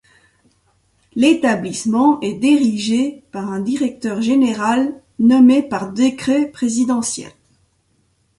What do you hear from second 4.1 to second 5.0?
général